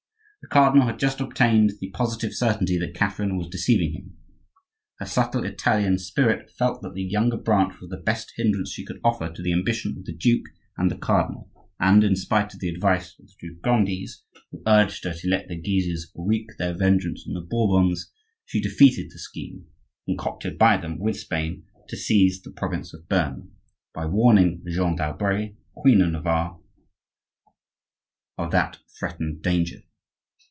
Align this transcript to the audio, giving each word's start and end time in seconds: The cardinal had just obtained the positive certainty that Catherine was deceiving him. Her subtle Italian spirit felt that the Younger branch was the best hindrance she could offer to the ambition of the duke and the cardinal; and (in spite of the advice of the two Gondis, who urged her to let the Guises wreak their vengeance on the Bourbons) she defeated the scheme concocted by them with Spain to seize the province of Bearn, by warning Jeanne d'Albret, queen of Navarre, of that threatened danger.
The 0.43 0.47
cardinal 0.47 0.87
had 0.87 0.97
just 0.99 1.21
obtained 1.21 1.73
the 1.79 1.91
positive 1.91 2.33
certainty 2.33 2.77
that 2.79 2.95
Catherine 2.95 3.37
was 3.37 3.47
deceiving 3.47 3.93
him. 3.93 4.17
Her 4.97 5.05
subtle 5.05 5.45
Italian 5.45 5.97
spirit 5.99 6.49
felt 6.57 6.81
that 6.81 6.93
the 6.95 7.03
Younger 7.03 7.37
branch 7.37 7.79
was 7.79 7.89
the 7.91 7.97
best 7.97 8.33
hindrance 8.35 8.71
she 8.71 8.83
could 8.83 8.99
offer 9.03 9.31
to 9.31 9.41
the 9.41 9.53
ambition 9.53 9.95
of 9.99 10.03
the 10.03 10.15
duke 10.15 10.45
and 10.79 10.89
the 10.89 10.97
cardinal; 10.97 11.47
and 11.79 12.03
(in 12.03 12.15
spite 12.15 12.53
of 12.55 12.59
the 12.59 12.67
advice 12.69 13.17
of 13.19 13.27
the 13.27 13.33
two 13.39 13.59
Gondis, 13.63 14.23
who 14.49 14.63
urged 14.67 15.03
her 15.05 15.13
to 15.13 15.27
let 15.29 15.47
the 15.47 15.55
Guises 15.55 16.11
wreak 16.15 16.57
their 16.57 16.73
vengeance 16.73 17.23
on 17.27 17.33
the 17.35 17.39
Bourbons) 17.47 18.11
she 18.43 18.59
defeated 18.59 19.11
the 19.11 19.19
scheme 19.19 19.67
concocted 20.07 20.57
by 20.57 20.75
them 20.75 20.97
with 20.99 21.17
Spain 21.19 21.63
to 21.87 21.95
seize 21.95 22.41
the 22.41 22.51
province 22.51 22.95
of 22.95 23.07
Bearn, 23.07 23.51
by 23.93 24.05
warning 24.07 24.63
Jeanne 24.67 24.95
d'Albret, 24.95 25.55
queen 25.75 26.01
of 26.01 26.11
Navarre, 26.11 26.59
of 28.39 28.49
that 28.51 28.79
threatened 28.99 29.43
danger. 29.43 29.77